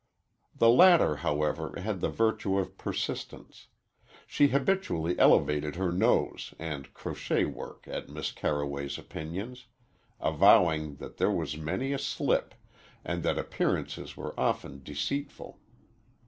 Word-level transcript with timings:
The 0.55 0.71
latter, 0.71 1.17
however, 1.17 1.79
had 1.79 1.99
the 2.01 2.09
virtue 2.09 2.57
of 2.57 2.75
persistence. 2.75 3.67
She 4.25 4.47
habitually 4.47 5.13
elevated 5.19 5.75
her 5.75 5.91
nose 5.91 6.55
and 6.57 6.91
crochet 6.95 7.45
work 7.45 7.87
at 7.87 8.09
Miss 8.09 8.31
Carroway's 8.31 8.97
opinions, 8.97 9.67
avowing 10.19 10.95
that 10.95 11.17
there 11.17 11.29
was 11.29 11.55
many 11.55 11.93
a 11.93 11.99
slip 11.99 12.55
and 13.05 13.21
that 13.21 13.37
appearances 13.37 14.17
were 14.17 14.33
often 14.39 14.81
deceitful. 14.81 15.59